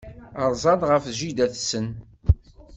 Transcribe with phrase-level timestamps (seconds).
[0.51, 1.87] Rzan ɣef jida-tsen.